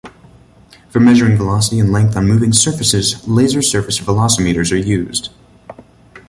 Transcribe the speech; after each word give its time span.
For 0.89 0.99
measuring 0.99 1.37
velocity 1.37 1.77
and 1.79 1.91
length 1.91 2.15
on 2.17 2.27
moving 2.27 2.53
surfaces, 2.53 3.21
laser 3.27 3.61
surface 3.61 3.99
velocimeters 3.99 4.71
are 4.71 4.75
used. 4.75 5.29